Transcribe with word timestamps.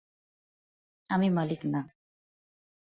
আমি 1.09 1.27
মালিক 1.29 1.61
না। 1.65 1.81